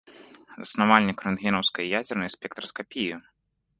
[0.61, 3.13] Заснавальнік рэнтгенаўскай і ядзернай спектраскапіі.